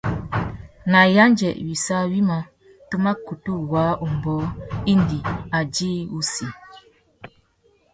Nà 0.91 0.99
yêndzê 1.15 1.49
wissú 1.65 1.99
wïmá 2.11 2.37
tu 2.89 2.95
mà 3.03 3.11
kutu 3.25 3.53
waā 3.71 3.91
umbōh 4.05 4.45
indi 4.93 5.17
a 5.57 5.59
djï 5.73 5.91
wussi. 6.11 6.47